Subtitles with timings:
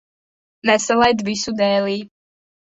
[0.69, 1.97] Nesalaid visu dēlī.